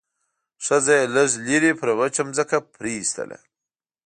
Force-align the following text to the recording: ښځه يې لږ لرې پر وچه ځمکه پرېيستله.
ښځه 0.65 0.93
يې 0.99 1.05
لږ 1.15 1.29
لرې 1.47 1.71
پر 1.79 1.89
وچه 1.99 2.21
ځمکه 2.37 2.57
پرېيستله. 2.75 3.37